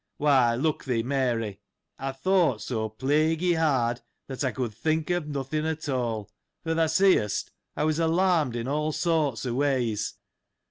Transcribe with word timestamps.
—Why, 0.17 0.55
look 0.55 0.85
thee, 0.85 1.03
Mary: 1.03 1.59
I 1.99 2.11
thought 2.11 2.59
so 2.63 2.89
plaguy 2.89 3.53
hard, 3.53 4.01
that 4.25 4.43
I 4.43 4.51
could 4.51 4.73
think 4.73 5.11
of 5.11 5.27
nothing 5.27 5.67
at 5.67 5.87
all; 5.87 6.27
for 6.63 6.73
thou 6.73 6.87
seest, 6.87 7.51
I 7.75 7.83
was 7.83 7.99
alarm 7.99 8.49
ed 8.49 8.55
in 8.55 8.67
all 8.67 8.93
sorts 8.93 9.45
of 9.45 9.53
ways. 9.53 10.15